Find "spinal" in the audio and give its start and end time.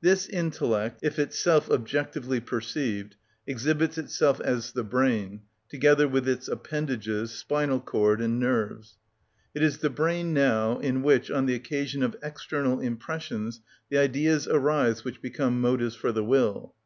7.32-7.80